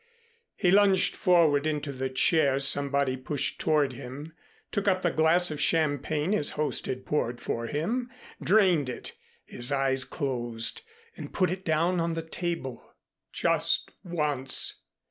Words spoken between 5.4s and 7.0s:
of champagne his host